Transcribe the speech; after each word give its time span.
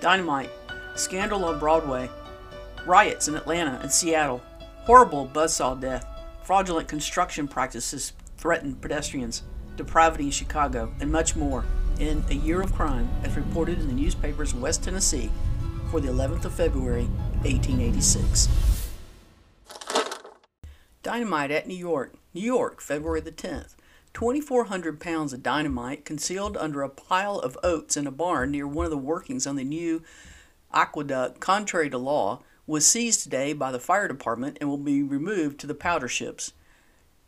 Dynamite, 0.00 0.50
scandal 0.94 1.44
on 1.44 1.58
Broadway, 1.58 2.08
riots 2.86 3.28
in 3.28 3.34
Atlanta 3.34 3.78
and 3.82 3.92
Seattle, 3.92 4.42
horrible 4.84 5.26
buzzsaw 5.26 5.78
death, 5.78 6.06
fraudulent 6.42 6.88
construction 6.88 7.46
practices 7.46 8.14
threaten 8.38 8.74
pedestrians, 8.76 9.42
depravity 9.76 10.24
in 10.24 10.30
Chicago, 10.30 10.90
and 11.00 11.12
much 11.12 11.36
more 11.36 11.64
in 11.98 12.24
A 12.30 12.34
Year 12.34 12.62
of 12.62 12.72
Crime 12.72 13.10
as 13.24 13.36
reported 13.36 13.78
in 13.78 13.88
the 13.88 13.92
newspapers 13.92 14.54
West 14.54 14.82
Tennessee 14.84 15.30
for 15.90 16.00
the 16.00 16.08
11th 16.08 16.46
of 16.46 16.54
February, 16.54 17.04
1886. 17.42 18.48
Dynamite 21.02 21.50
at 21.50 21.66
New 21.66 21.76
York, 21.76 22.14
New 22.32 22.40
York, 22.40 22.80
February 22.80 23.20
the 23.20 23.32
10th. 23.32 23.74
2,400 24.14 25.00
pounds 25.00 25.32
of 25.32 25.42
dynamite 25.42 26.04
concealed 26.04 26.56
under 26.56 26.82
a 26.82 26.88
pile 26.88 27.38
of 27.38 27.56
oats 27.62 27.96
in 27.96 28.06
a 28.06 28.10
barn 28.10 28.50
near 28.50 28.66
one 28.66 28.84
of 28.84 28.90
the 28.90 28.98
workings 28.98 29.46
on 29.46 29.56
the 29.56 29.64
new 29.64 30.02
aqueduct, 30.72 31.40
contrary 31.40 31.88
to 31.90 31.98
law, 31.98 32.42
was 32.66 32.86
seized 32.86 33.22
today 33.22 33.52
by 33.52 33.72
the 33.72 33.80
fire 33.80 34.08
department 34.08 34.56
and 34.60 34.68
will 34.68 34.78
be 34.78 35.02
removed 35.02 35.58
to 35.60 35.66
the 35.66 35.74
powder 35.74 36.08
ships. 36.08 36.52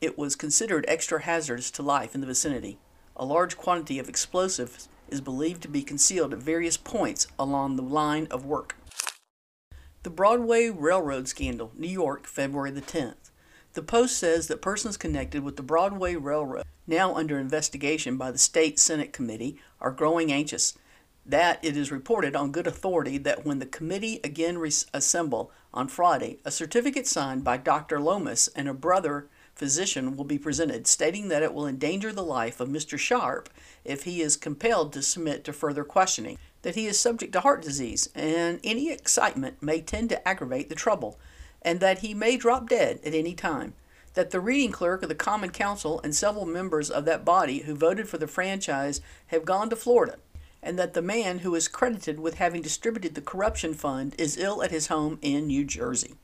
It 0.01 0.19
was 0.19 0.37
considered 0.37 0.85
extra 0.89 1.23
hazardous 1.23 1.71
to 1.73 1.83
life 1.83 2.15
in 2.15 2.21
the 2.21 2.27
vicinity. 2.27 2.79
A 3.17 3.25
large 3.25 3.57
quantity 3.57 3.99
of 3.99 4.09
explosives 4.09 4.89
is 5.09 5.21
believed 5.21 5.63
to 5.63 5.69
be 5.69 5.83
concealed 5.83 6.33
at 6.33 6.41
various 6.41 6.77
points 6.77 7.27
along 7.39 7.77
the 7.77 7.83
line 7.83 8.27
of 8.31 8.45
work. 8.45 8.77
The 10.03 10.11
Broadway 10.11 10.69
Railroad 10.69 11.29
Scandal, 11.29 11.71
New 11.77 11.89
York, 11.89 12.27
February 12.27 12.73
the 12.73 12.81
10th. 12.81 13.22
The 13.75 13.83
Post 13.83 14.19
says 14.19 14.49
that 14.49 14.61
persons 14.61 14.99
connected 14.99 15.43
with 15.43 15.57
the 15.57 15.63
Broadway 15.63 16.15
Railroad, 16.15 16.67
now 16.87 17.15
under 17.15 17.39
investigation 17.39 18.19
by 18.19 18.31
the 18.31 18.37
State 18.37 18.79
Senate 18.79 19.15
Committee, 19.15 19.57
are 19.81 19.91
growing 19.91 20.31
anxious. 20.31 20.77
That 21.25 21.59
it 21.65 21.75
is 21.75 21.91
reported 21.91 22.37
on 22.37 22.53
good 22.53 22.67
authority 22.67 23.17
that 23.19 23.47
when 23.47 23.61
the 23.61 23.67
committee 23.67 24.21
again 24.23 24.59
re- 24.59 24.71
assemble 24.93 25.53
on 25.73 25.89
Friday, 25.89 26.39
a 26.45 26.51
certificate 26.51 27.07
signed 27.07 27.45
by 27.45 27.57
Dr. 27.57 27.99
Lomas 27.99 28.47
and 28.49 28.69
a 28.69 28.75
brother 28.75 29.29
physician 29.55 30.19
will 30.19 30.25
be 30.25 30.39
presented, 30.39 30.87
stating 30.87 31.29
that 31.29 31.43
it 31.43 31.55
will 31.55 31.67
endanger 31.67 32.13
the 32.13 32.23
life 32.23 32.61
of 32.61 32.69
Mr. 32.69 32.99
Sharp 32.99 33.49
if 33.87 34.03
he 34.03 34.21
is 34.21 34.37
compelled 34.37 34.93
to 34.93 35.01
submit 35.01 35.45
to 35.45 35.53
further 35.55 35.85
questioning, 35.85 36.37
that 36.61 36.75
he 36.75 36.87
is 36.87 37.01
subject 37.01 37.33
to 37.33 37.41
heart 37.41 37.63
disease, 37.63 38.11
and 38.15 38.61
any 38.63 38.91
excitement 38.91 39.63
may 39.63 39.81
tend 39.81 40.11
to 40.11 40.29
aggravate 40.29 40.69
the 40.69 40.75
trouble 40.75 41.19
and 41.63 41.81
that 41.81 42.01
he 42.01 42.13
may 42.13 42.37
drop 42.37 42.69
dead 42.69 43.01
at 43.05 43.15
any 43.15 43.35
time. 43.35 43.75
That 44.15 44.31
the 44.31 44.41
reading 44.41 44.73
clerk 44.73 45.03
of 45.03 45.09
the 45.09 45.15
Common 45.15 45.51
Council 45.51 46.01
and 46.05 46.15
several 46.15 46.45
members 46.45 46.91
of 46.91 47.05
that 47.07 47.25
body 47.25 47.61
who 47.61 47.75
voted 47.75 48.09
for 48.09 48.19
the 48.19 48.27
franchise 48.27 49.01
have 49.29 49.45
gone 49.45 49.71
to 49.71 49.77
Florida, 49.77 50.17
and 50.63 50.79
that 50.79 50.93
the 50.93 51.01
man 51.01 51.39
who 51.39 51.55
is 51.55 51.67
credited 51.67 52.21
with 52.21 52.35
having 52.35 52.61
distributed 52.61 53.15
the 53.15 53.21
corruption 53.23 53.73
fund 53.73 54.15
is 54.19 54.37
ill 54.37 54.63
at 54.63 54.71
his 54.71 54.89
home 54.89 55.19
in 55.23 55.47
New 55.47 55.65
Jersey. 55.65 56.15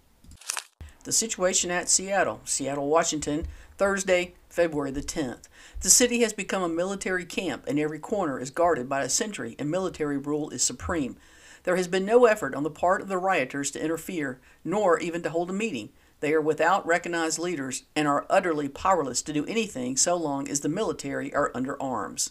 The 1.04 1.12
situation 1.12 1.70
at 1.70 1.88
Seattle, 1.88 2.40
Seattle, 2.44 2.88
Washington, 2.88 3.46
Thursday, 3.78 4.34
February 4.50 4.90
the 4.90 5.00
10th. 5.00 5.44
The 5.80 5.90
city 5.90 6.20
has 6.20 6.32
become 6.32 6.62
a 6.62 6.68
military 6.68 7.24
camp, 7.24 7.64
and 7.66 7.78
every 7.78 7.98
corner 7.98 8.38
is 8.38 8.50
guarded 8.50 8.88
by 8.88 9.02
a 9.02 9.08
sentry, 9.08 9.54
and 9.58 9.70
military 9.70 10.18
rule 10.18 10.50
is 10.50 10.62
supreme. 10.62 11.16
There 11.64 11.76
has 11.76 11.88
been 11.88 12.04
no 12.04 12.26
effort 12.26 12.54
on 12.54 12.62
the 12.62 12.70
part 12.70 13.00
of 13.00 13.08
the 13.08 13.18
rioters 13.18 13.70
to 13.72 13.82
interfere, 13.82 14.40
nor 14.64 14.98
even 14.98 15.22
to 15.22 15.30
hold 15.30 15.50
a 15.50 15.52
meeting. 15.52 15.90
They 16.20 16.32
are 16.32 16.40
without 16.40 16.86
recognized 16.86 17.38
leaders 17.38 17.84
and 17.94 18.08
are 18.08 18.26
utterly 18.28 18.68
powerless 18.68 19.22
to 19.22 19.32
do 19.32 19.46
anything 19.46 19.96
so 19.96 20.16
long 20.16 20.48
as 20.48 20.60
the 20.60 20.68
military 20.68 21.32
are 21.34 21.52
under 21.54 21.80
arms. 21.80 22.30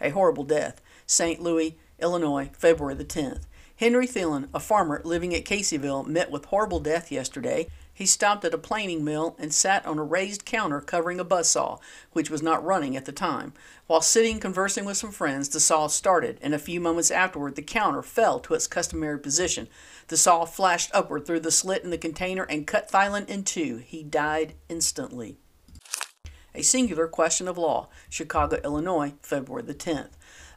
A 0.00 0.10
horrible 0.10 0.44
death. 0.44 0.80
St. 1.06 1.40
Louis, 1.40 1.78
Illinois, 1.98 2.50
February 2.52 2.94
the 2.94 3.04
10th. 3.04 3.42
Henry 3.76 4.06
Thielen, 4.06 4.48
a 4.52 4.60
farmer 4.60 5.00
living 5.04 5.34
at 5.34 5.44
Caseyville, 5.44 6.04
met 6.04 6.30
with 6.30 6.46
horrible 6.46 6.80
death 6.80 7.12
yesterday. 7.12 7.68
He 7.98 8.06
stopped 8.06 8.44
at 8.44 8.54
a 8.54 8.58
planing 8.58 9.02
mill 9.02 9.34
and 9.40 9.52
sat 9.52 9.84
on 9.84 9.98
a 9.98 10.04
raised 10.04 10.44
counter 10.44 10.80
covering 10.80 11.18
a 11.18 11.24
buzz 11.24 11.50
saw, 11.50 11.78
which 12.12 12.30
was 12.30 12.40
not 12.40 12.64
running 12.64 12.96
at 12.96 13.06
the 13.06 13.12
time. 13.12 13.54
While 13.88 14.02
sitting 14.02 14.38
conversing 14.38 14.84
with 14.84 14.96
some 14.96 15.10
friends, 15.10 15.48
the 15.48 15.58
saw 15.58 15.88
started, 15.88 16.38
and 16.40 16.54
a 16.54 16.60
few 16.60 16.80
moments 16.80 17.10
afterward 17.10 17.56
the 17.56 17.62
counter 17.62 18.02
fell 18.02 18.38
to 18.38 18.54
its 18.54 18.68
customary 18.68 19.18
position. 19.18 19.66
The 20.06 20.16
saw 20.16 20.44
flashed 20.44 20.92
upward 20.94 21.26
through 21.26 21.40
the 21.40 21.50
slit 21.50 21.82
in 21.82 21.90
the 21.90 21.98
container 21.98 22.44
and 22.44 22.68
cut 22.68 22.88
Thielen 22.88 23.28
in 23.28 23.42
two. 23.42 23.78
He 23.78 24.04
died 24.04 24.54
instantly. 24.68 25.38
A 26.54 26.62
singular 26.62 27.08
question 27.08 27.48
of 27.48 27.58
law, 27.58 27.88
Chicago, 28.08 28.60
Illinois, 28.62 29.14
February 29.22 29.64
the 29.64 29.74
10th. 29.74 30.10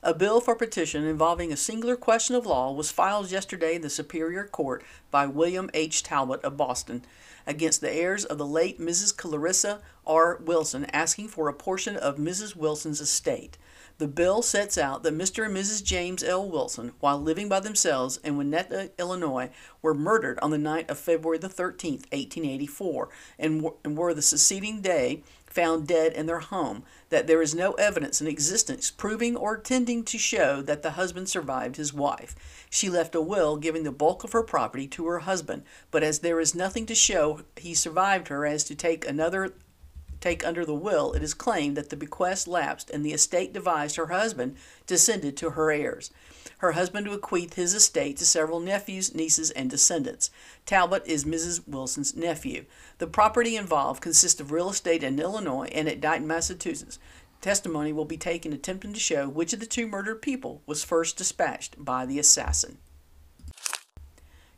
A 0.04 0.16
bill 0.16 0.42
for 0.42 0.56
petition 0.56 1.06
involving 1.06 1.54
a 1.54 1.58
singular 1.58 1.96
question 1.96 2.34
of 2.34 2.48
law 2.48 2.72
was 2.72 2.90
filed 2.90 3.30
yesterday 3.30 3.76
in 3.76 3.84
the 3.84 3.90
Superior 3.90 4.46
Court 4.46 4.84
by 5.12 5.28
William 5.28 5.70
H. 5.76 6.02
Talbot 6.02 6.44
of 6.44 6.58
Boston 6.58 7.06
against 7.46 7.82
the 7.82 7.94
heirs 7.94 8.26
of 8.26 8.40
the 8.40 8.46
late 8.46 8.80
Mrs. 8.80 9.16
Clarissa 9.16 9.80
R. 10.08 10.40
Wilson, 10.44 10.86
asking 10.86 11.28
for 11.28 11.48
a 11.48 11.54
portion 11.54 11.96
of 11.96 12.18
Mrs. 12.18 12.56
Wilson's 12.56 13.00
estate. 13.00 13.60
The 14.00 14.08
bill 14.08 14.42
sets 14.42 14.76
out 14.76 15.04
that 15.04 15.16
Mr. 15.16 15.46
and 15.46 15.56
Mrs. 15.56 15.84
James 15.84 16.24
L. 16.24 16.50
Wilson, 16.50 16.94
while 17.00 17.22
living 17.22 17.48
by 17.48 17.60
themselves 17.60 18.18
in 18.24 18.38
Winnetka, 18.38 18.90
Illinois, 18.98 19.52
were 19.84 19.94
murdered 19.94 20.40
on 20.40 20.50
the 20.50 20.58
night 20.58 20.90
of 20.90 20.98
February 20.98 21.38
the 21.38 21.48
13th, 21.48 22.10
1884, 22.12 23.10
and 23.38 23.64
were 23.86 24.16
the 24.16 24.24
succeeding 24.24 24.82
day 24.82 25.22
found 25.52 25.88
dead 25.88 26.14
in 26.14 26.26
their 26.26 26.40
home, 26.40 26.84
that 27.10 27.28
there 27.28 27.42
is 27.42 27.54
no 27.54 27.74
evidence 27.74 28.22
in 28.22 28.28
existence 28.28 28.90
proving 28.90 29.36
or 29.36 29.58
tending 29.58 30.04
to 30.06 30.18
show 30.18 30.62
that 30.62 30.82
the 30.82 30.92
husband 30.92 31.28
survived 31.28 31.76
his 31.76 31.94
wife. 31.94 32.36
She 32.70 32.90
left 32.90 33.16
a 33.16 33.22
will 33.22 33.58
giving 33.58 33.84
the 33.84 33.92
bulk 33.92 34.24
of 34.24 34.32
her 34.32 34.44
property 34.44 34.88
to 34.88 35.08
her 35.08 35.20
husband, 35.20 35.64
but 35.92 36.04
as 36.04 36.20
there 36.20 36.40
is 36.40 36.56
nothing 36.56 36.86
to 36.86 36.96
show 36.96 37.42
he 37.58 37.74
survived 37.74 38.30
her 38.30 38.46
as 38.46 38.64
to 38.66 38.76
take 38.76 39.06
another 39.06 39.54
take 40.22 40.46
under 40.46 40.64
the 40.64 40.76
will, 40.76 41.14
it 41.14 41.24
is 41.24 41.34
claimed 41.34 41.76
that 41.76 41.90
the 41.90 41.98
bequest 41.98 42.48
lapsed 42.48 42.92
and 42.92 43.04
the 43.04 43.12
estate 43.12 43.52
devised 43.52 43.96
her 43.96 44.08
husband 44.08 44.56
descended 44.86 45.36
to 45.36 45.52
her 45.52 45.72
heirs. 45.72 46.12
Her 46.60 46.74
husband 46.74 47.10
bequeathed 47.10 47.56
his 47.56 47.74
estate 47.74 48.18
to 48.18 48.26
several 48.26 48.60
nephews, 48.60 49.16
nieces, 49.16 49.52
and 49.52 49.70
descendants. 49.70 50.30
Talbot 50.66 51.04
is 51.06 51.26
Mrs. 51.26 51.68
Wilson's 51.68 52.16
nephew. 52.16 52.66
The 52.98 53.08
property 53.08 53.56
involved 53.56 54.02
consists 54.02 54.40
of 54.40 54.52
real 54.52 54.70
estate 54.70 55.04
in 55.04 55.20
Illinois 55.20 55.70
and 55.72 55.88
at 55.88 56.02
Dighton, 56.02 56.28
Massachusetts. 56.28 57.00
Testimony 57.42 57.92
will 57.92 58.06
be 58.06 58.18
taken 58.18 58.54
attempting 58.54 58.94
to 58.94 59.00
show 59.00 59.28
which 59.28 59.54
of 59.54 59.60
the 59.60 59.66
two 59.66 59.88
murdered 59.88 60.22
people 60.22 60.62
was 60.66 60.84
first 60.84 61.18
dispatched 61.18 61.84
by 61.84 62.06
the 62.06 62.20
assassin. 62.20 62.78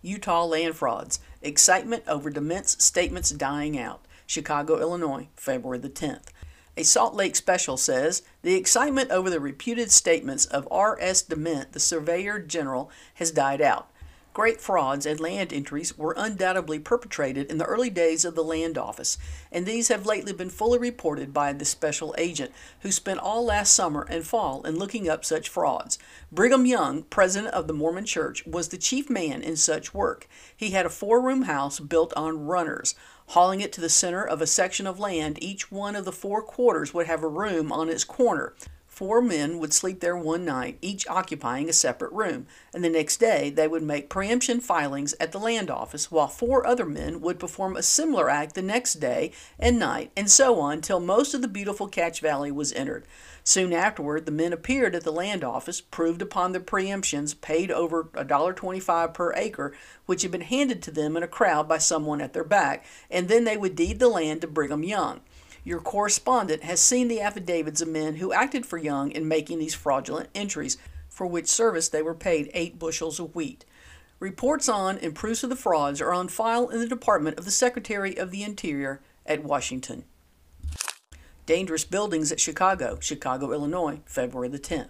Utah 0.02 0.44
land 0.46 0.76
frauds. 0.76 1.20
Excitement 1.42 2.04
over 2.08 2.30
Dement's 2.30 2.84
statements 2.84 3.32
dying 3.32 3.80
out. 3.80 4.06
Chicago, 4.28 4.80
Illinois, 4.80 5.30
February 5.36 5.80
the 5.80 5.90
10th. 5.90 6.28
A 6.76 6.84
Salt 6.84 7.14
Lake 7.14 7.36
special 7.36 7.78
says 7.78 8.24
the 8.42 8.56
excitement 8.56 9.12
over 9.12 9.30
the 9.30 9.40
reputed 9.40 9.92
statements 9.92 10.46
of 10.46 10.68
R.S. 10.72 11.22
Dement, 11.22 11.74
the 11.74 11.80
Surveyor 11.80 12.40
General, 12.40 12.90
has 13.16 13.30
died 13.30 13.62
out. 13.62 13.90
Great 14.34 14.60
frauds 14.60 15.06
and 15.06 15.20
land 15.20 15.54
entries 15.54 15.96
were 15.96 16.16
undoubtedly 16.18 16.80
perpetrated 16.80 17.52
in 17.52 17.60
the 17.60 17.66
early 17.66 17.92
days 17.92 18.26
of 18.26 18.34
the 18.34 18.44
Land 18.44 18.80
Office, 18.80 19.20
and 19.52 19.68
these 19.68 19.90
have 19.90 20.08
lately 20.08 20.34
been 20.34 20.50
fully 20.50 20.80
reported 20.80 21.32
by 21.32 21.54
the 21.54 21.64
special 21.64 22.16
agent, 22.18 22.52
who 22.80 22.92
spent 22.92 23.20
all 23.20 23.46
last 23.46 23.74
summer 23.74 24.08
and 24.10 24.26
fall 24.26 24.64
in 24.64 24.80
looking 24.80 25.08
up 25.08 25.24
such 25.24 25.50
frauds. 25.50 26.00
Brigham 26.32 26.66
Young, 26.66 27.04
president 27.04 27.54
of 27.54 27.68
the 27.68 27.74
Mormon 27.74 28.06
Church, 28.06 28.44
was 28.48 28.70
the 28.70 28.78
chief 28.78 29.08
man 29.08 29.44
in 29.44 29.56
such 29.56 29.94
work. 29.94 30.28
He 30.58 30.72
had 30.72 30.88
a 30.88 30.90
four 30.90 31.22
room 31.22 31.44
house 31.44 31.80
built 31.80 32.12
on 32.16 32.48
runners. 32.48 32.96
Hauling 33.28 33.62
it 33.62 33.72
to 33.74 33.82
the 33.82 33.90
center 33.90 34.24
of 34.24 34.42
a 34.42 34.48
section 34.48 34.86
of 34.86 35.00
land, 35.00 35.42
each 35.42 35.72
one 35.72 35.96
of 35.96 36.06
the 36.06 36.12
four 36.12 36.42
quarters 36.42 36.94
would 36.94 37.08
have 37.08 37.24
a 37.24 37.28
room 37.28 37.72
on 37.72 37.90
its 37.90 38.04
corner. 38.04 38.54
Four 38.94 39.24
men 39.24 39.58
would 39.58 39.74
sleep 39.74 40.02
there 40.02 40.16
one 40.16 40.46
night, 40.46 40.78
each 40.80 41.08
occupying 41.08 41.68
a 41.68 41.74
separate 41.74 42.12
room, 42.12 42.46
and 42.76 42.84
the 42.84 42.90
next 42.92 43.18
day 43.18 43.50
they 43.50 43.68
would 43.68 43.82
make 43.82 44.08
preemption 44.08 44.60
filings 44.60 45.16
at 45.20 45.32
the 45.32 45.40
land 45.40 45.72
office, 45.72 46.12
while 46.12 46.28
four 46.28 46.68
other 46.68 46.86
men 46.86 47.20
would 47.20 47.40
perform 47.40 47.76
a 47.76 47.82
similar 47.82 48.30
act 48.30 48.54
the 48.54 48.62
next 48.62 49.00
day 49.00 49.32
and 49.58 49.80
night, 49.80 50.12
and 50.16 50.30
so 50.30 50.60
on 50.60 50.80
till 50.80 51.00
most 51.00 51.34
of 51.34 51.42
the 51.42 51.48
beautiful 51.48 51.88
Cache 51.88 52.20
Valley 52.20 52.52
was 52.52 52.72
entered. 52.74 53.08
Soon 53.46 53.74
afterward, 53.74 54.26
the 54.26 54.32
men 54.32 54.54
appeared 54.54 54.96
at 54.96 55.04
the 55.04 55.12
land 55.12 55.44
office, 55.44 55.82
proved 55.82 56.22
upon 56.22 56.54
their 56.54 56.62
preemptions, 56.62 57.40
paid 57.40 57.70
over 57.70 58.06
$1.25 58.06 59.14
per 59.14 59.34
acre, 59.34 59.74
which 60.06 60.22
had 60.22 60.32
been 60.32 60.42
handed 60.42 60.82
to 60.82 60.92
them 60.92 61.18
in 61.18 61.24
a 61.24 61.28
crowd 61.28 61.68
by 61.68 61.78
someone 61.78 62.22
at 62.22 62.32
their 62.32 62.46
back, 62.46 62.86
and 63.12 63.28
then 63.28 63.44
they 63.44 63.58
would 63.58 63.76
deed 63.76 64.00
the 64.00 64.08
land 64.08 64.42
to 64.42 64.48
Brigham 64.48 64.84
Young. 64.84 65.20
Your 65.66 65.82
correspondent 65.82 66.64
has 66.64 66.80
seen 66.80 67.10
the 67.10 67.20
affidavits 67.20 67.82
of 67.82 67.90
men 67.90 68.16
who 68.16 68.32
acted 68.32 68.66
for 68.66 68.78
Young 68.78 69.12
in 69.12 69.28
making 69.28 69.60
these 69.60 69.76
fraudulent 69.76 70.30
entries, 70.34 70.78
for 71.10 71.28
which 71.28 71.48
service 71.48 71.90
they 71.90 72.02
were 72.02 72.16
paid 72.16 72.50
eight 72.54 72.80
bushels 72.80 73.20
of 73.20 73.36
wheat. 73.36 73.66
Reports 74.20 74.70
on 74.70 74.98
and 75.00 75.16
proofs 75.16 75.44
of 75.44 75.50
the 75.50 75.56
frauds 75.58 76.00
are 76.00 76.14
on 76.14 76.30
file 76.30 76.70
in 76.70 76.80
the 76.80 76.88
Department 76.88 77.38
of 77.38 77.44
the 77.44 77.52
Secretary 77.52 78.18
of 78.18 78.32
the 78.32 78.44
Interior 78.44 79.02
at 79.26 79.44
Washington. 79.44 80.06
Dangerous 81.46 81.84
buildings 81.84 82.32
at 82.32 82.40
Chicago, 82.40 82.98
Chicago, 83.02 83.52
Illinois, 83.52 84.00
February 84.06 84.48
the 84.48 84.60
10th. 84.60 84.90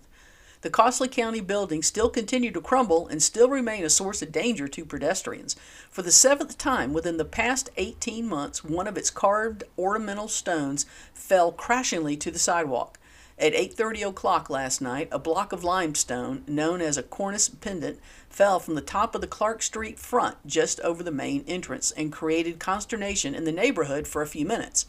The 0.62 0.70
costly 0.70 1.08
county 1.08 1.42
buildings 1.42 1.88
still 1.88 2.10
continue 2.10 2.52
to 2.52 2.62
crumble 2.62 3.08
and 3.08 3.22
still 3.22 3.50
remain 3.50 3.84
a 3.84 3.90
source 3.90 4.22
of 4.22 4.32
danger 4.32 4.68
to 4.68 4.86
pedestrians. 4.86 5.56
For 5.90 6.04
the 6.04 6.12
seventh 6.12 6.58
time 6.58 6.94
within 6.94 7.18
the 7.18 7.26
past 7.26 7.72
18 7.76 8.28
months, 8.28 8.64
one 8.64 8.88
of 8.88 8.98
its 8.98 9.10
carved 9.10 9.64
ornamental 9.78 10.28
stones 10.28 10.86
fell 11.14 11.52
crashingly 11.52 12.16
to 12.18 12.30
the 12.30 12.40
sidewalk. 12.40 13.00
At 13.38 13.56
8:30 13.56 14.04
o'clock 14.04 14.48
last 14.50 14.80
night, 14.80 15.10
a 15.12 15.18
block 15.18 15.54
of 15.54 15.64
limestone, 15.64 16.44
known 16.48 16.82
as 16.82 16.98
a 16.98 17.04
cornice 17.04 17.50
pendant, 17.50 18.00
fell 18.30 18.60
from 18.60 18.76
the 18.76 18.82
top 18.82 19.16
of 19.16 19.22
the 19.22 19.28
Clark 19.28 19.64
Street 19.64 19.98
front 19.98 20.38
just 20.46 20.80
over 20.82 21.02
the 21.02 21.12
main 21.12 21.44
entrance 21.48 21.92
and 21.92 22.14
created 22.14 22.60
consternation 22.60 23.34
in 23.34 23.44
the 23.44 23.52
neighborhood 23.52 24.08
for 24.08 24.22
a 24.22 24.28
few 24.28 24.46
minutes. 24.46 24.86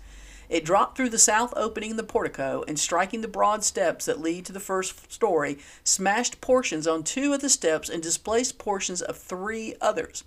It 0.48 0.64
dropped 0.64 0.96
through 0.96 1.10
the 1.10 1.18
south 1.18 1.52
opening 1.56 1.92
in 1.92 1.96
the 1.96 2.02
portico 2.02 2.64
and, 2.68 2.78
striking 2.78 3.20
the 3.20 3.28
broad 3.28 3.64
steps 3.64 4.04
that 4.06 4.20
lead 4.20 4.46
to 4.46 4.52
the 4.52 4.60
first 4.60 5.12
story, 5.12 5.58
smashed 5.84 6.40
portions 6.40 6.86
on 6.86 7.02
two 7.02 7.32
of 7.32 7.40
the 7.40 7.48
steps 7.48 7.88
and 7.88 8.02
displaced 8.02 8.58
portions 8.58 9.02
of 9.02 9.16
three 9.16 9.74
others. 9.80 10.24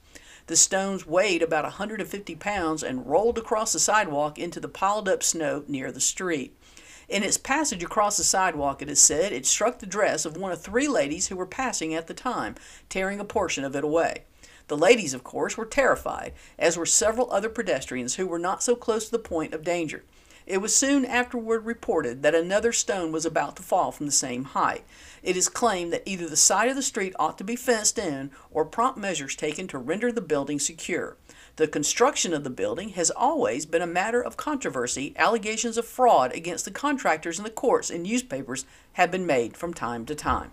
The 0.48 0.56
stones 0.56 1.06
weighed 1.06 1.42
about 1.42 1.66
150 1.66 2.36
pounds 2.36 2.82
and 2.82 3.06
rolled 3.06 3.38
across 3.38 3.74
the 3.74 3.80
sidewalk 3.80 4.40
into 4.40 4.60
the 4.60 4.70
piled 4.70 5.10
up 5.10 5.22
snow 5.22 5.64
near 5.68 5.92
the 5.92 6.00
street. 6.00 6.58
In 7.10 7.24
its 7.24 7.38
passage 7.38 7.84
across 7.84 8.18
the 8.18 8.24
sidewalk, 8.24 8.82
it 8.82 8.90
is 8.90 9.00
said, 9.00 9.32
it 9.32 9.46
struck 9.46 9.80
the 9.80 9.86
dress 9.86 10.26
of 10.26 10.36
one 10.36 10.52
of 10.52 10.62
three 10.62 10.88
ladies 10.88 11.28
who 11.28 11.36
were 11.38 11.46
passing 11.46 11.94
at 11.94 12.08
the 12.08 12.14
time, 12.14 12.56
tearing 12.90 13.20
a 13.20 13.26
portion 13.26 13.64
of 13.64 13.76
it 13.76 13.84
away. 13.84 14.24
The 14.68 14.78
ladies, 14.78 15.14
of 15.14 15.24
course, 15.24 15.56
were 15.56 15.66
terrified, 15.66 16.34
as 16.60 16.78
were 16.78 16.86
several 16.86 17.32
other 17.32 17.50
pedestrians 17.50 18.16
who 18.16 18.28
were 18.28 18.40
not 18.40 18.62
so 18.62 18.76
close 18.76 19.06
to 19.06 19.12
the 19.12 19.20
point 19.20 19.54
of 19.54 19.64
danger. 19.64 20.04
It 20.46 20.60
was 20.60 20.74
soon 20.74 21.04
afterward 21.04 21.66
reported 21.66 22.24
that 22.24 22.34
another 22.34 22.72
stone 22.72 23.12
was 23.12 23.26
about 23.26 23.58
to 23.58 23.64
fall 23.64 23.92
from 23.92 24.06
the 24.06 24.14
same 24.14 24.46
height. 24.46 24.86
It 25.22 25.36
is 25.36 25.50
claimed 25.50 25.92
that 25.92 26.04
either 26.06 26.28
the 26.28 26.38
side 26.38 26.70
of 26.70 26.78
the 26.78 26.82
street 26.82 27.14
ought 27.20 27.38
to 27.38 27.44
be 27.44 27.58
fenced 27.58 28.00
in 28.00 28.32
or 28.50 28.64
prompt 28.64 28.98
measures 28.98 29.36
taken 29.36 29.68
to 29.68 29.78
render 29.78 30.10
the 30.10 30.22
building 30.22 30.58
secure. 30.58 31.18
The 31.58 31.68
construction 31.68 32.34
of 32.34 32.46
the 32.46 32.50
building 32.50 32.90
has 32.90 33.12
always 33.12 33.66
been 33.66 33.82
a 33.82 33.88
matter 33.88 34.22
of 34.24 34.38
controversy. 34.38 35.14
Allegations 35.18 35.78
of 35.78 35.86
fraud 35.86 36.34
against 36.34 36.64
the 36.64 36.72
contractors 36.72 37.38
in 37.38 37.44
the 37.44 37.50
courts 37.50 37.90
and 37.90 38.04
newspapers 38.04 38.66
have 38.94 39.12
been 39.12 39.26
made 39.26 39.58
from 39.58 39.74
time 39.74 40.06
to 40.06 40.16
time. 40.16 40.52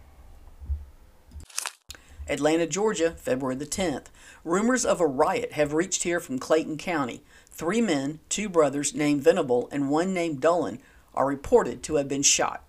Atlanta, 2.29 2.67
Georgia, 2.67 3.11
February 3.11 3.57
the 3.57 3.67
10th. 3.67 4.07
Rumors 4.45 4.87
of 4.87 5.01
a 5.01 5.07
riot 5.07 5.53
have 5.53 5.75
reached 5.75 6.05
here 6.05 6.21
from 6.21 6.39
Clayton 6.39 6.79
County. 6.79 7.23
Three 7.51 7.81
men, 7.81 8.21
two 8.29 8.49
brothers 8.49 8.95
named 8.95 9.23
Venable 9.23 9.69
and 9.71 9.91
one 9.91 10.15
named 10.15 10.41
Dolan, 10.41 10.79
are 11.15 11.27
reported 11.27 11.83
to 11.83 11.97
have 11.97 12.09
been 12.09 12.23
shot. 12.23 12.65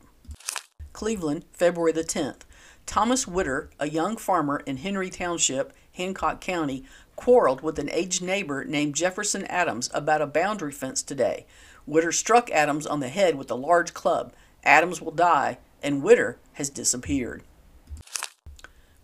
Cleveland, 0.92 1.46
February 1.54 1.94
the 1.94 2.04
10th. 2.04 2.42
Thomas 2.86 3.28
Witter, 3.28 3.70
a 3.80 3.90
young 3.90 4.18
farmer 4.18 4.62
in 4.66 4.78
Henry 4.78 5.10
Township, 5.10 5.74
Hancock 5.94 6.42
County, 6.42 6.84
quarreled 7.16 7.62
with 7.62 7.80
an 7.80 7.90
aged 7.92 8.22
neighbor 8.22 8.66
named 8.66 8.96
Jefferson 8.96 9.46
Adams 9.46 9.90
about 9.94 10.22
a 10.22 10.28
boundary 10.28 10.72
fence 10.72 11.02
today. 11.02 11.46
Witter 11.86 12.12
struck 12.12 12.52
Adams 12.52 12.86
on 12.86 13.00
the 13.00 13.08
head 13.08 13.36
with 13.36 13.50
a 13.50 13.56
large 13.56 13.94
club. 13.94 14.34
Adams 14.64 15.02
will 15.02 15.12
die, 15.12 15.60
and 15.82 16.04
Witter 16.04 16.38
has 16.54 16.70
disappeared 16.70 17.44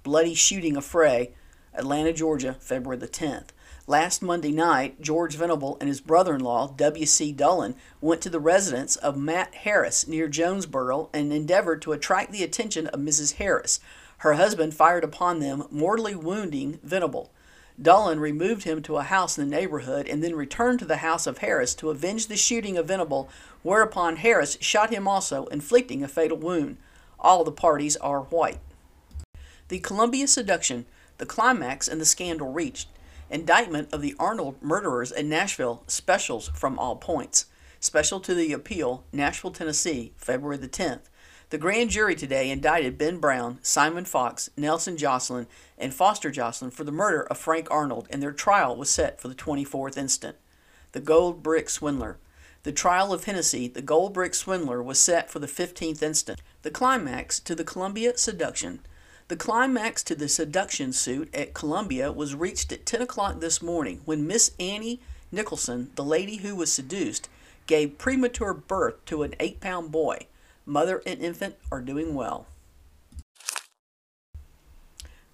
bloody 0.03 0.33
shooting 0.33 0.75
affray, 0.75 1.31
Atlanta, 1.73 2.11
Georgia, 2.13 2.55
February 2.59 2.97
the 2.97 3.07
10th. 3.07 3.49
Last 3.87 4.21
Monday 4.21 4.51
night, 4.51 5.01
George 5.01 5.35
Venable 5.35 5.77
and 5.79 5.87
his 5.87 6.01
brother 6.01 6.35
in 6.35 6.41
law, 6.41 6.67
W.C. 6.77 7.31
Dullen, 7.33 7.75
went 7.99 8.21
to 8.21 8.29
the 8.29 8.39
residence 8.39 8.95
of 8.95 9.17
Matt 9.17 9.53
Harris 9.55 10.07
near 10.07 10.27
Jonesboro 10.27 11.09
and 11.13 11.33
endeavored 11.33 11.81
to 11.81 11.91
attract 11.91 12.31
the 12.31 12.43
attention 12.43 12.87
of 12.87 12.99
Mrs. 12.99 13.33
Harris. 13.33 13.79
Her 14.19 14.33
husband 14.33 14.75
fired 14.75 15.03
upon 15.03 15.39
them, 15.39 15.65
mortally 15.71 16.15
wounding 16.15 16.79
Venable. 16.83 17.31
Dullen 17.81 18.19
removed 18.19 18.63
him 18.63 18.81
to 18.83 18.97
a 18.97 19.03
house 19.03 19.37
in 19.37 19.49
the 19.49 19.55
neighborhood 19.55 20.07
and 20.07 20.23
then 20.23 20.35
returned 20.35 20.79
to 20.79 20.85
the 20.85 20.97
house 20.97 21.25
of 21.25 21.39
Harris 21.39 21.73
to 21.75 21.89
avenge 21.89 22.27
the 22.27 22.37
shooting 22.37 22.77
of 22.77 22.87
Venable, 22.87 23.29
whereupon 23.63 24.17
Harris 24.17 24.57
shot 24.61 24.91
him 24.91 25.07
also, 25.07 25.47
inflicting 25.47 26.03
a 26.03 26.07
fatal 26.07 26.37
wound. 26.37 26.77
All 27.19 27.43
the 27.43 27.51
parties 27.51 27.97
are 27.97 28.21
white. 28.21 28.59
The 29.71 29.79
Columbia 29.79 30.27
seduction, 30.27 30.85
the 31.17 31.25
climax 31.25 31.87
and 31.87 32.01
the 32.01 32.05
scandal 32.05 32.51
reached. 32.51 32.89
Indictment 33.29 33.87
of 33.93 34.01
the 34.01 34.15
Arnold 34.19 34.61
murderers 34.61 35.13
in 35.13 35.29
Nashville, 35.29 35.83
specials 35.87 36.49
from 36.49 36.77
all 36.77 36.97
points. 36.97 37.45
Special 37.79 38.19
to 38.19 38.33
the 38.35 38.51
appeal, 38.51 39.05
Nashville, 39.13 39.51
Tennessee, 39.51 40.11
February 40.17 40.57
the 40.57 40.67
10th. 40.67 41.03
The 41.51 41.57
grand 41.57 41.89
jury 41.89 42.15
today 42.15 42.49
indicted 42.49 42.97
Ben 42.97 43.19
Brown, 43.19 43.59
Simon 43.61 44.03
Fox, 44.03 44.49
Nelson 44.57 44.97
Jocelyn, 44.97 45.47
and 45.77 45.93
Foster 45.93 46.31
Jocelyn 46.31 46.71
for 46.71 46.83
the 46.83 46.91
murder 46.91 47.21
of 47.21 47.37
Frank 47.37 47.71
Arnold, 47.71 48.09
and 48.09 48.21
their 48.21 48.33
trial 48.33 48.75
was 48.75 48.89
set 48.89 49.21
for 49.21 49.29
the 49.29 49.35
24th 49.35 49.95
instant. 49.95 50.35
The 50.91 50.99
Gold 50.99 51.41
Brick 51.41 51.69
Swindler. 51.69 52.17
The 52.63 52.73
trial 52.73 53.13
of 53.13 53.23
Hennessy, 53.23 53.69
the 53.69 53.81
Gold 53.81 54.13
Brick 54.13 54.33
Swindler, 54.35 54.83
was 54.83 54.99
set 54.99 55.29
for 55.29 55.39
the 55.39 55.47
15th 55.47 56.03
instant. 56.03 56.41
The 56.63 56.71
climax 56.71 57.39
to 57.39 57.55
the 57.55 57.63
Columbia 57.63 58.17
seduction. 58.17 58.81
The 59.31 59.37
climax 59.37 60.03
to 60.03 60.15
the 60.15 60.27
seduction 60.27 60.91
suit 60.91 61.33
at 61.33 61.53
Columbia 61.53 62.11
was 62.11 62.35
reached 62.35 62.73
at 62.73 62.85
10 62.85 63.01
o'clock 63.01 63.39
this 63.39 63.61
morning 63.61 64.01
when 64.03 64.27
Miss 64.27 64.51
Annie 64.59 64.99
Nicholson, 65.31 65.89
the 65.95 66.03
lady 66.03 66.35
who 66.35 66.53
was 66.53 66.69
seduced, 66.69 67.29
gave 67.65 67.97
premature 67.97 68.53
birth 68.53 69.05
to 69.05 69.23
an 69.23 69.33
eight 69.39 69.61
pound 69.61 69.89
boy. 69.89 70.27
Mother 70.65 71.01
and 71.05 71.21
infant 71.21 71.55
are 71.71 71.79
doing 71.79 72.13
well. 72.13 72.45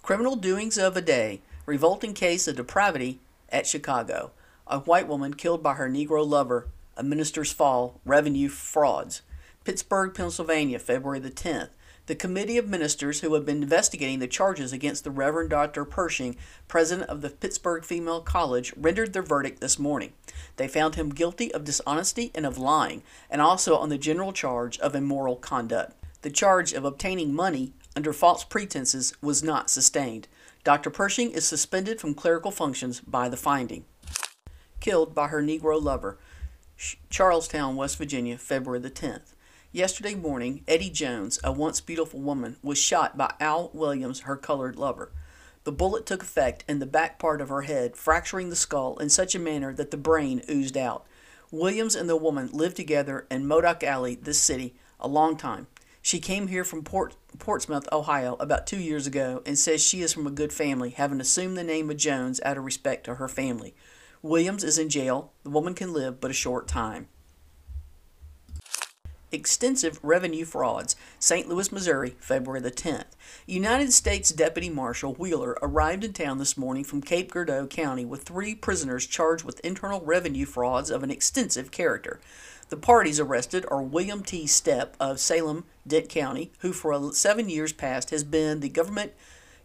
Criminal 0.00 0.36
doings 0.36 0.78
of 0.78 0.96
a 0.96 1.02
day. 1.02 1.40
Revolting 1.66 2.14
case 2.14 2.46
of 2.46 2.54
depravity 2.54 3.18
at 3.50 3.66
Chicago. 3.66 4.30
A 4.68 4.78
white 4.78 5.08
woman 5.08 5.34
killed 5.34 5.60
by 5.60 5.74
her 5.74 5.90
Negro 5.90 6.24
lover. 6.24 6.68
A 6.96 7.02
minister's 7.02 7.50
fall. 7.50 8.00
Revenue 8.04 8.48
frauds. 8.48 9.22
Pittsburgh, 9.64 10.14
Pennsylvania, 10.14 10.78
February 10.78 11.18
the 11.18 11.32
10th. 11.32 11.70
The 12.08 12.14
committee 12.14 12.56
of 12.56 12.66
ministers 12.66 13.20
who 13.20 13.34
have 13.34 13.44
been 13.44 13.62
investigating 13.62 14.18
the 14.18 14.26
charges 14.26 14.72
against 14.72 15.04
the 15.04 15.10
Reverend 15.10 15.50
Dr. 15.50 15.84
Pershing, 15.84 16.36
president 16.66 17.10
of 17.10 17.20
the 17.20 17.28
Pittsburgh 17.28 17.84
Female 17.84 18.22
College, 18.22 18.72
rendered 18.78 19.12
their 19.12 19.22
verdict 19.22 19.60
this 19.60 19.78
morning. 19.78 20.14
They 20.56 20.68
found 20.68 20.94
him 20.94 21.10
guilty 21.10 21.52
of 21.52 21.64
dishonesty 21.64 22.30
and 22.34 22.46
of 22.46 22.56
lying, 22.56 23.02
and 23.28 23.42
also 23.42 23.76
on 23.76 23.90
the 23.90 23.98
general 23.98 24.32
charge 24.32 24.78
of 24.78 24.94
immoral 24.94 25.36
conduct. 25.36 25.92
The 26.22 26.30
charge 26.30 26.72
of 26.72 26.86
obtaining 26.86 27.34
money 27.34 27.74
under 27.94 28.14
false 28.14 28.42
pretenses 28.42 29.12
was 29.20 29.42
not 29.42 29.68
sustained. 29.68 30.28
Dr. 30.64 30.88
Pershing 30.88 31.32
is 31.32 31.46
suspended 31.46 32.00
from 32.00 32.14
clerical 32.14 32.50
functions 32.50 33.00
by 33.00 33.28
the 33.28 33.36
finding. 33.36 33.84
Killed 34.80 35.14
by 35.14 35.28
her 35.28 35.42
Negro 35.42 35.78
lover. 35.78 36.16
Charlestown, 37.10 37.76
West 37.76 37.98
Virginia, 37.98 38.38
February 38.38 38.80
the 38.80 38.90
10th. 38.90 39.34
Yesterday 39.70 40.14
morning, 40.14 40.64
Eddie 40.66 40.88
Jones, 40.88 41.38
a 41.44 41.52
once 41.52 41.82
beautiful 41.82 42.20
woman, 42.20 42.56
was 42.62 42.78
shot 42.78 43.18
by 43.18 43.34
Al 43.38 43.70
Williams, 43.74 44.20
her 44.20 44.34
colored 44.34 44.76
lover. 44.76 45.12
The 45.64 45.72
bullet 45.72 46.06
took 46.06 46.22
effect 46.22 46.64
in 46.66 46.78
the 46.78 46.86
back 46.86 47.18
part 47.18 47.42
of 47.42 47.50
her 47.50 47.60
head, 47.60 47.94
fracturing 47.94 48.48
the 48.48 48.56
skull 48.56 48.96
in 48.96 49.10
such 49.10 49.34
a 49.34 49.38
manner 49.38 49.74
that 49.74 49.90
the 49.90 49.98
brain 49.98 50.40
oozed 50.48 50.78
out. 50.78 51.04
Williams 51.50 51.94
and 51.94 52.08
the 52.08 52.16
woman 52.16 52.48
lived 52.50 52.76
together 52.76 53.26
in 53.30 53.46
Modoc 53.46 53.84
Alley, 53.84 54.14
this 54.14 54.40
city, 54.40 54.74
a 54.98 55.06
long 55.06 55.36
time. 55.36 55.66
She 56.00 56.18
came 56.18 56.46
here 56.46 56.64
from 56.64 56.82
Port, 56.82 57.14
Portsmouth, 57.38 57.86
Ohio, 57.92 58.38
about 58.40 58.66
two 58.66 58.80
years 58.80 59.06
ago 59.06 59.42
and 59.44 59.58
says 59.58 59.84
she 59.84 60.00
is 60.00 60.14
from 60.14 60.26
a 60.26 60.30
good 60.30 60.54
family, 60.54 60.90
having 60.90 61.20
assumed 61.20 61.58
the 61.58 61.62
name 61.62 61.90
of 61.90 61.98
Jones 61.98 62.40
out 62.42 62.56
of 62.56 62.64
respect 62.64 63.04
to 63.04 63.16
her 63.16 63.28
family. 63.28 63.74
Williams 64.22 64.64
is 64.64 64.78
in 64.78 64.88
jail. 64.88 65.34
The 65.42 65.50
woman 65.50 65.74
can 65.74 65.92
live 65.92 66.22
but 66.22 66.30
a 66.30 66.34
short 66.34 66.68
time 66.68 67.08
extensive 69.32 69.98
revenue 70.02 70.44
frauds. 70.44 70.96
St. 71.18 71.48
Louis, 71.48 71.70
Missouri, 71.72 72.16
February 72.20 72.60
the 72.60 72.70
10th. 72.70 73.16
United 73.46 73.92
States 73.92 74.30
Deputy 74.30 74.68
Marshal 74.68 75.14
Wheeler 75.14 75.58
arrived 75.62 76.04
in 76.04 76.12
town 76.12 76.38
this 76.38 76.56
morning 76.56 76.84
from 76.84 77.02
Cape 77.02 77.32
Girardeau 77.32 77.66
County 77.66 78.04
with 78.04 78.22
three 78.22 78.54
prisoners 78.54 79.06
charged 79.06 79.44
with 79.44 79.60
internal 79.60 80.00
revenue 80.00 80.46
frauds 80.46 80.90
of 80.90 81.02
an 81.02 81.10
extensive 81.10 81.70
character. 81.70 82.20
The 82.68 82.76
parties 82.76 83.18
arrested 83.18 83.64
are 83.70 83.82
William 83.82 84.22
T. 84.22 84.44
Stepp 84.44 84.90
of 85.00 85.20
Salem, 85.20 85.64
Dent 85.86 86.08
County, 86.08 86.52
who 86.60 86.72
for 86.72 87.12
seven 87.12 87.48
years 87.48 87.72
past 87.72 88.10
has 88.10 88.24
been 88.24 88.60
the 88.60 88.68
government 88.68 89.12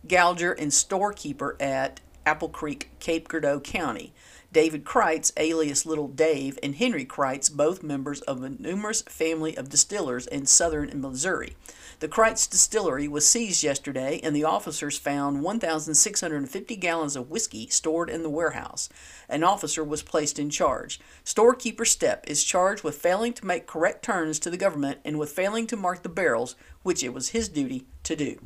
gauger 0.08 0.53
and 0.53 0.74
storekeeper 0.74 1.55
at 1.60 2.00
Apple 2.25 2.50
Creek, 2.50 2.89
Cape 3.00 3.29
Girardeau 3.29 3.60
County. 3.60 4.13
David 4.54 4.86
Kreitz, 4.86 5.32
alias 5.36 5.84
Little 5.84 6.08
Dave, 6.08 6.60
and 6.62 6.76
Henry 6.76 7.06
Kreitz, 7.06 7.52
both 7.52 7.82
members 7.82 8.22
of 8.22 8.44
a 8.44 8.52
numerous 8.52 9.02
family 9.02 9.58
of 9.58 9.68
distillers 9.68 10.28
in 10.28 10.46
southern 10.46 11.02
Missouri. 11.02 11.56
The 12.02 12.08
Kreitz 12.08 12.48
distillery 12.48 13.08
was 13.08 13.28
seized 13.28 13.64
yesterday, 13.64 14.20
and 14.22 14.36
the 14.36 14.44
officers 14.44 15.00
found 15.00 15.42
1,650 15.42 16.76
gallons 16.76 17.16
of 17.16 17.32
whiskey 17.32 17.68
stored 17.70 18.12
in 18.12 18.22
the 18.22 18.30
warehouse. 18.30 18.90
An 19.28 19.44
officer 19.44 19.84
was 19.84 20.04
placed 20.04 20.38
in 20.38 20.52
charge. 20.52 21.00
Storekeeper 21.24 21.84
Stepp 21.84 22.20
is 22.28 22.44
charged 22.44 22.84
with 22.84 22.94
failing 22.94 23.34
to 23.34 23.48
make 23.48 23.66
correct 23.66 24.06
turns 24.06 24.38
to 24.38 24.52
the 24.52 24.58
government 24.58 25.00
and 25.04 25.18
with 25.18 25.32
failing 25.32 25.66
to 25.66 25.76
mark 25.76 26.04
the 26.04 26.10
barrels, 26.10 26.56
which 26.84 27.04
it 27.04 27.12
was 27.12 27.30
his 27.30 27.50
duty 27.50 27.88
to 28.04 28.16
do. 28.16 28.38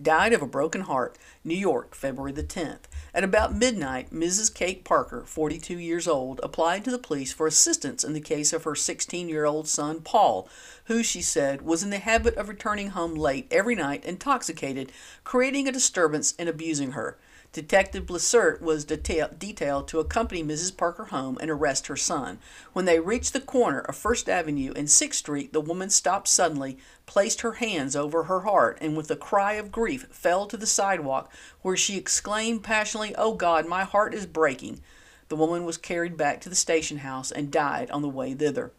Died 0.00 0.32
of 0.32 0.40
a 0.40 0.46
broken 0.46 0.82
heart, 0.82 1.18
New 1.44 1.54
York, 1.54 1.94
February 1.94 2.32
the 2.32 2.42
10th. 2.42 2.84
At 3.12 3.24
about 3.24 3.56
midnight, 3.56 4.12
Mrs. 4.14 4.54
Kate 4.54 4.84
Parker, 4.84 5.24
42 5.26 5.76
years 5.76 6.06
old, 6.06 6.38
applied 6.44 6.84
to 6.84 6.92
the 6.92 6.98
police 6.98 7.32
for 7.32 7.48
assistance 7.48 8.04
in 8.04 8.12
the 8.12 8.20
case 8.20 8.52
of 8.52 8.62
her 8.62 8.76
16 8.76 9.28
year 9.28 9.44
old 9.44 9.66
son, 9.66 10.00
Paul, 10.00 10.48
who, 10.84 11.02
she 11.02 11.20
said, 11.20 11.62
was 11.62 11.82
in 11.82 11.90
the 11.90 11.98
habit 11.98 12.36
of 12.36 12.48
returning 12.48 12.90
home 12.90 13.16
late 13.16 13.48
every 13.50 13.74
night 13.74 14.04
intoxicated, 14.04 14.92
creating 15.24 15.66
a 15.66 15.72
disturbance 15.72 16.34
and 16.38 16.48
abusing 16.48 16.92
her. 16.92 17.18
Detective 17.52 18.06
Blissert 18.06 18.60
was 18.60 18.84
detail- 18.84 19.30
detailed 19.36 19.88
to 19.88 19.98
accompany 19.98 20.44
Mrs. 20.44 20.76
Parker 20.76 21.06
home 21.06 21.36
and 21.40 21.50
arrest 21.50 21.88
her 21.88 21.96
son. 21.96 22.38
When 22.72 22.84
they 22.84 23.00
reached 23.00 23.32
the 23.32 23.40
corner 23.40 23.80
of 23.80 23.96
First 23.96 24.28
Avenue 24.28 24.72
and 24.76 24.88
Sixth 24.88 25.18
Street, 25.18 25.52
the 25.52 25.60
woman 25.60 25.90
stopped 25.90 26.28
suddenly, 26.28 26.78
placed 27.06 27.40
her 27.40 27.54
hands 27.54 27.96
over 27.96 28.24
her 28.24 28.42
heart, 28.42 28.78
and 28.80 28.96
with 28.96 29.10
a 29.10 29.16
cry 29.16 29.54
of 29.54 29.72
grief 29.72 30.06
fell 30.12 30.46
to 30.46 30.56
the 30.56 30.64
sidewalk, 30.64 31.32
where 31.62 31.76
she 31.76 31.96
exclaimed 31.96 32.62
passionately, 32.62 33.16
Oh 33.16 33.34
God, 33.34 33.66
my 33.66 33.82
heart 33.82 34.14
is 34.14 34.26
breaking. 34.26 34.80
The 35.28 35.34
woman 35.34 35.64
was 35.64 35.76
carried 35.76 36.16
back 36.16 36.40
to 36.42 36.48
the 36.48 36.54
station 36.54 36.98
house 36.98 37.32
and 37.32 37.50
died 37.50 37.90
on 37.90 38.02
the 38.02 38.08
way 38.08 38.32
thither. 38.32 38.70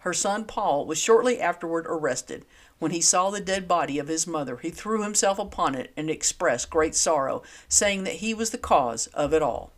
Her 0.00 0.14
son 0.14 0.44
Paul 0.44 0.86
was 0.86 0.98
shortly 0.98 1.40
afterward 1.40 1.86
arrested. 1.88 2.46
When 2.78 2.90
he 2.90 3.00
saw 3.00 3.30
the 3.30 3.40
dead 3.40 3.68
body 3.68 3.98
of 3.98 4.08
his 4.08 4.26
mother, 4.26 4.56
he 4.56 4.70
threw 4.70 5.02
himself 5.02 5.38
upon 5.38 5.74
it 5.74 5.92
and 5.96 6.08
expressed 6.08 6.70
great 6.70 6.94
sorrow, 6.94 7.42
saying 7.68 8.04
that 8.04 8.14
he 8.14 8.32
was 8.32 8.50
the 8.50 8.58
cause 8.58 9.08
of 9.08 9.34
it 9.34 9.42
all 9.42 9.72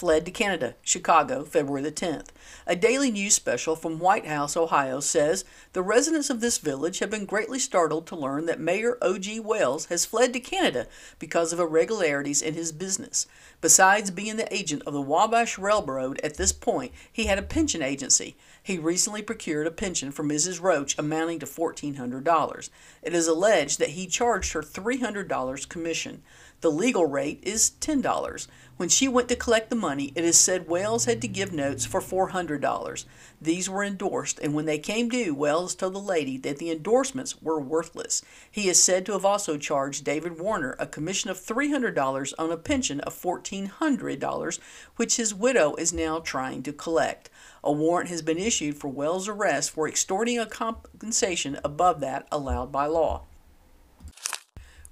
fled 0.00 0.24
to 0.24 0.30
Canada, 0.30 0.74
Chicago, 0.80 1.44
February 1.44 1.82
the 1.82 1.92
10th. 1.92 2.28
A 2.66 2.74
daily 2.74 3.10
news 3.10 3.34
special 3.34 3.76
from 3.76 3.98
White 3.98 4.26
House, 4.26 4.56
Ohio 4.56 4.98
says 5.00 5.44
the 5.74 5.82
residents 5.82 6.30
of 6.30 6.40
this 6.40 6.56
village 6.56 7.00
have 7.00 7.10
been 7.10 7.26
greatly 7.26 7.58
startled 7.58 8.06
to 8.06 8.16
learn 8.16 8.46
that 8.46 8.58
Mayor 8.58 8.96
O.G. 9.02 9.40
Wells 9.40 9.86
has 9.86 10.06
fled 10.06 10.32
to 10.32 10.40
Canada 10.40 10.86
because 11.18 11.52
of 11.52 11.60
irregularities 11.60 12.40
in 12.40 12.54
his 12.54 12.72
business. 12.72 13.26
Besides 13.60 14.10
being 14.10 14.38
the 14.38 14.50
agent 14.52 14.82
of 14.86 14.94
the 14.94 15.02
Wabash 15.02 15.58
Railroad 15.58 16.18
at 16.24 16.38
this 16.38 16.52
point, 16.52 16.92
he 17.12 17.26
had 17.26 17.38
a 17.38 17.42
pension 17.42 17.82
agency. 17.82 18.36
He 18.62 18.78
recently 18.78 19.20
procured 19.20 19.66
a 19.66 19.70
pension 19.70 20.12
for 20.12 20.24
Mrs. 20.24 20.62
Roach 20.62 20.98
amounting 20.98 21.40
to 21.40 21.46
$1,400. 21.46 22.70
It 23.02 23.12
is 23.12 23.26
alleged 23.26 23.78
that 23.78 23.90
he 23.90 24.06
charged 24.06 24.54
her 24.54 24.62
$300 24.62 25.68
commission. 25.68 26.22
The 26.62 26.70
legal 26.70 27.06
rate 27.06 27.40
is 27.42 27.72
$10. 27.80 28.46
When 28.80 28.88
she 28.88 29.08
went 29.08 29.28
to 29.28 29.36
collect 29.36 29.68
the 29.68 29.76
money, 29.76 30.10
it 30.14 30.24
is 30.24 30.38
said 30.38 30.66
Wells 30.66 31.04
had 31.04 31.20
to 31.20 31.28
give 31.28 31.52
notes 31.52 31.84
for 31.84 32.00
$400. 32.00 33.04
These 33.38 33.68
were 33.68 33.84
endorsed, 33.84 34.38
and 34.38 34.54
when 34.54 34.64
they 34.64 34.78
came 34.78 35.10
due, 35.10 35.34
Wells 35.34 35.74
told 35.74 35.92
the 35.92 35.98
lady 35.98 36.38
that 36.38 36.56
the 36.56 36.70
endorsements 36.70 37.42
were 37.42 37.60
worthless. 37.60 38.22
He 38.50 38.70
is 38.70 38.82
said 38.82 39.04
to 39.04 39.12
have 39.12 39.24
also 39.26 39.58
charged 39.58 40.04
David 40.04 40.40
Warner 40.40 40.76
a 40.78 40.86
commission 40.86 41.28
of 41.28 41.38
$300 41.38 42.32
on 42.38 42.50
a 42.50 42.56
pension 42.56 43.00
of 43.00 43.14
$1,400, 43.14 44.58
which 44.96 45.16
his 45.18 45.34
widow 45.34 45.74
is 45.74 45.92
now 45.92 46.18
trying 46.18 46.62
to 46.62 46.72
collect. 46.72 47.28
A 47.62 47.70
warrant 47.70 48.08
has 48.08 48.22
been 48.22 48.38
issued 48.38 48.78
for 48.78 48.88
Wells' 48.88 49.28
arrest 49.28 49.72
for 49.72 49.86
extorting 49.86 50.38
a 50.38 50.46
compensation 50.46 51.58
above 51.62 52.00
that 52.00 52.26
allowed 52.32 52.72
by 52.72 52.86
law. 52.86 53.26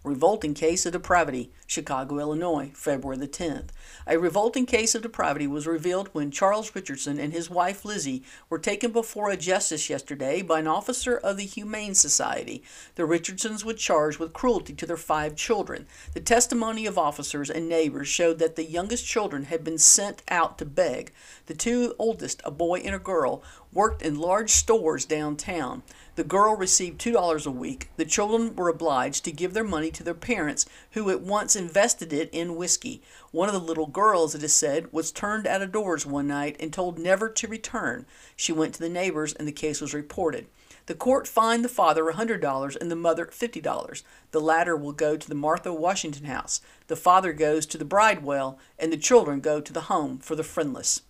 Revolting 0.05 0.55
case 0.55 0.87
of 0.87 0.93
depravity, 0.93 1.51
Chicago, 1.67 2.21
Illinois, 2.21 2.71
February 2.73 3.19
the 3.19 3.27
10th. 3.27 3.71
A 4.07 4.17
revolting 4.17 4.65
case 4.65 4.95
of 4.95 5.03
depravity 5.03 5.49
was 5.49 5.67
revealed 5.67 6.09
when 6.13 6.31
Charles 6.31 6.73
Richardson 6.73 7.19
and 7.19 7.33
his 7.33 7.51
wife 7.51 7.85
Lizzie 7.85 8.23
were 8.49 8.61
taken 8.61 8.93
before 8.93 9.29
a 9.29 9.37
justice 9.37 9.91
yesterday 9.91 10.41
by 10.41 10.61
an 10.61 10.69
officer 10.69 11.17
of 11.17 11.37
the 11.37 11.45
Humane 11.45 11.97
Society. 11.97 12.63
The 12.95 13.07
Richardsons 13.07 13.65
were 13.65 13.75
charged 13.75 14.21
with 14.21 14.33
cruelty 14.33 14.73
to 14.75 14.87
their 14.87 14.97
five 14.97 15.35
children. 15.35 15.89
The 16.15 16.21
testimony 16.21 16.87
of 16.87 16.97
officers 16.97 17.51
and 17.51 17.69
neighbors 17.69 18.07
showed 18.07 18.39
that 18.39 18.55
the 18.55 18.65
youngest 18.65 19.05
children 19.05 19.45
had 19.45 19.65
been 19.65 19.79
sent 19.79 20.23
out 20.29 20.59
to 20.59 20.65
beg. 20.65 21.13
The 21.47 21.55
two 21.55 21.97
oldest, 21.99 22.41
a 22.45 22.53
boy 22.53 22.79
and 22.81 22.95
a 22.95 23.01
girl, 23.01 23.43
worked 23.73 24.03
in 24.03 24.19
large 24.19 24.51
stores 24.51 25.05
downtown. 25.05 25.83
The 26.19 26.25
girl 26.25 26.57
received 26.57 27.01
$2 27.01 27.47
a 27.47 27.51
week. 27.53 27.91
The 27.97 28.05
children 28.05 28.57
were 28.57 28.69
obliged 28.69 29.25
to 29.25 29.31
give 29.31 29.55
their 29.55 29.63
money 29.63 29.93
to 29.93 30.03
their 30.03 30.15
parents, 30.15 30.67
who 30.91 31.11
at 31.11 31.21
once 31.21 31.55
invested 31.55 32.13
it 32.13 32.29
in 32.33 32.57
whiskey. 32.57 33.01
One 33.31 33.49
of 33.49 33.55
the 33.55 33.61
little 33.61 33.87
girls, 33.87 34.35
it 34.35 34.43
is 34.43 34.53
said, 34.53 34.93
was 34.93 35.13
turned 35.13 35.47
out 35.47 35.63
of 35.63 35.71
doors 35.71 36.05
one 36.05 36.27
night 36.27 36.57
and 36.59 36.73
told 36.73 36.99
never 36.99 37.29
to 37.29 37.47
return. 37.47 38.05
She 38.35 38.51
went 38.51 38.75
to 38.75 38.81
the 38.81 38.89
neighbors 38.89 39.33
and 39.33 39.47
the 39.47 39.53
case 39.53 39.81
was 39.81 39.95
reported. 39.95 40.49
The 40.87 40.97
court 40.97 41.29
fined 41.29 41.65
the 41.65 41.69
father 41.69 42.03
$100 42.03 42.77
and 42.77 42.91
the 42.91 42.97
mother 42.97 43.27
$50. 43.27 44.03
The 44.33 44.41
latter 44.41 44.77
will 44.77 44.91
go 44.91 45.17
to 45.17 45.29
the 45.29 45.37
Martha 45.37 45.73
Washington 45.73 46.25
House. 46.25 46.61
The 46.89 46.97
father 46.97 47.33
goes 47.33 47.65
to 47.67 47.79
the 47.79 47.85
Bridewell, 47.85 48.59
and 48.77 48.93
the 48.93 48.97
children 48.97 49.39
go 49.39 49.61
to 49.61 49.73
the 49.73 49.83
Home 49.83 50.19
for 50.19 50.35
the 50.35 50.43
Friendless. 50.43 51.03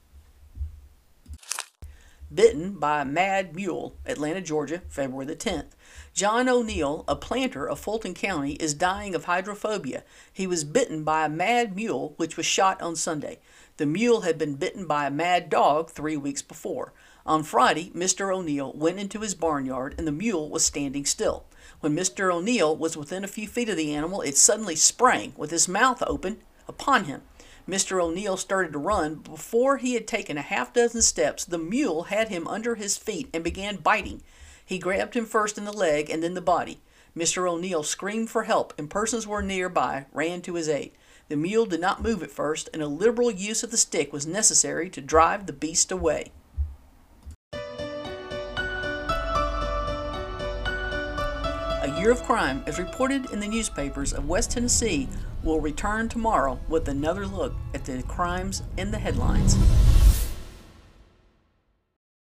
Bitten 2.33 2.73
by 2.75 3.01
a 3.01 3.07
mad 3.07 3.57
mule, 3.57 3.97
Atlanta, 4.05 4.43
Georgia, 4.43 4.83
February 4.89 5.25
the 5.25 5.35
10th. 5.35 5.71
John 6.13 6.47
O'Neill, 6.47 7.05
a 7.09 7.17
planter 7.17 7.67
of 7.67 7.81
Fulton 7.81 8.13
County, 8.13 8.53
is 8.55 8.75
dying 8.75 9.15
of 9.15 9.25
hydrophobia. 9.25 10.05
He 10.31 10.47
was 10.47 10.63
bitten 10.65 11.05
by 11.05 11.25
a 11.25 11.31
mad 11.31 11.75
mule 11.75 12.13
which 12.19 12.37
was 12.37 12.45
shot 12.45 12.83
on 12.83 12.97
Sunday. 12.97 13.39
The 13.79 13.87
mule 13.87 14.23
had 14.23 14.37
been 14.37 14.57
bitten 14.57 14.87
by 14.87 15.07
a 15.07 15.11
mad 15.11 15.49
dog 15.49 15.91
three 15.91 16.19
weeks 16.19 16.43
before. 16.43 16.93
On 17.25 17.43
Friday, 17.43 17.91
Mr. 17.95 18.35
O'Neill 18.35 18.75
went 18.75 18.99
into 18.99 19.21
his 19.21 19.35
barnyard 19.35 19.95
and 19.97 20.07
the 20.07 20.13
mule 20.13 20.51
was 20.51 20.65
standing 20.65 21.07
still. 21.07 21.47
When 21.81 21.97
Mr. 21.97 22.31
O'Neill 22.31 22.77
was 22.77 22.95
within 22.95 23.25
a 23.25 23.29
few 23.29 23.49
feet 23.49 23.71
of 23.71 23.77
the 23.79 23.95
animal, 23.95 24.21
it 24.21 24.37
suddenly 24.37 24.77
sprang, 24.77 25.33
with 25.37 25.51
his 25.51 25.67
mouth 25.67 26.03
open, 26.07 26.43
upon 26.67 27.05
him. 27.05 27.23
Mr. 27.69 28.03
O'Neill 28.03 28.39
started 28.39 28.73
to 28.73 28.79
run. 28.79 29.17
Before 29.17 29.77
he 29.77 29.93
had 29.93 30.07
taken 30.07 30.39
a 30.39 30.43
half 30.43 30.73
dozen 30.73 31.03
steps, 31.03 31.45
the 31.45 31.59
mule 31.59 32.05
had 32.05 32.29
him 32.29 32.49
under 32.49 32.77
his 32.77 32.97
feet 32.97 33.29
and 33.35 33.45
began 33.45 33.77
biting. 33.77 34.23
He 34.65 34.79
grabbed 34.79 35.15
him 35.15 35.27
first 35.27 35.59
in 35.59 35.67
the 35.67 35.73
leg 35.73 36.09
and 36.09 36.23
then 36.23 36.33
the 36.33 36.41
body. 36.41 36.81
Mr. 37.15 37.51
O'Neill 37.51 37.83
screamed 37.83 38.31
for 38.31 38.45
help, 38.45 38.73
and 38.79 38.89
persons 38.89 39.25
who 39.25 39.31
were 39.31 39.43
nearby 39.43 40.07
ran 40.13 40.41
to 40.43 40.55
his 40.55 40.69
aid. 40.69 40.93
The 41.29 41.37
mule 41.37 41.67
did 41.67 41.81
not 41.81 42.03
move 42.03 42.23
at 42.23 42.31
first, 42.31 42.71
and 42.73 42.81
a 42.81 42.87
liberal 42.87 43.31
use 43.31 43.63
of 43.63 43.71
the 43.71 43.77
stick 43.77 44.13
was 44.15 44.27
necessary 44.27 44.89
to 44.91 45.03
drive 45.03 45.45
the 45.45 45.53
beast 45.53 45.93
away. 45.93 46.33
Year 51.99 52.11
of 52.13 52.23
crime, 52.23 52.63
as 52.67 52.79
reported 52.79 53.31
in 53.33 53.41
the 53.41 53.49
newspapers 53.49 54.13
of 54.13 54.29
West 54.29 54.53
Tennessee, 54.53 55.09
will 55.43 55.61
return 55.61 56.09
tomorrow 56.09 56.61
with 56.69 56.89
another 56.89 57.27
look 57.27 57.55
at 57.75 57.85
the 57.85 58.03
crimes 58.05 58.63
in 58.77 58.91
the 58.91 58.99
headlines. 58.99 59.57